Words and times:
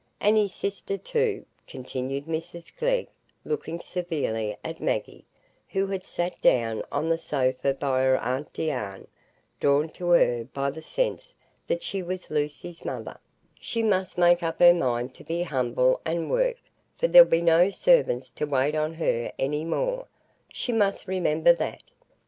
And 0.19 0.35
his 0.35 0.51
sister, 0.55 0.97
too," 0.97 1.45
continued 1.67 2.25
Mrs 2.25 2.75
Glegg, 2.75 3.07
looking 3.45 3.79
severely 3.79 4.57
at 4.65 4.81
Maggie, 4.81 5.25
who 5.69 5.85
had 5.85 6.03
sat 6.07 6.41
down 6.41 6.81
on 6.91 7.07
the 7.07 7.19
sofa 7.19 7.75
by 7.75 8.01
her 8.01 8.17
aunt 8.17 8.51
Deane, 8.51 9.05
drawn 9.59 9.89
to 9.89 10.09
her 10.09 10.43
by 10.55 10.71
the 10.71 10.81
sense 10.81 11.35
that 11.67 11.83
she 11.83 12.01
was 12.01 12.31
Lucy's 12.31 12.83
mother, 12.83 13.19
"she 13.59 13.83
must 13.83 14.17
make 14.17 14.41
up 14.41 14.57
her 14.57 14.73
mind 14.73 15.13
to 15.13 15.23
be 15.23 15.43
humble 15.43 16.01
and 16.03 16.31
work; 16.31 16.57
for 16.97 17.07
there'll 17.07 17.27
be 17.29 17.39
no 17.43 17.69
servants 17.69 18.31
to 18.31 18.47
wait 18.47 18.73
on 18.73 18.95
her 18.95 19.31
any 19.37 19.63
more,—she 19.63 20.71
must 20.73 21.07
remember 21.07 21.53
that. 21.53 21.83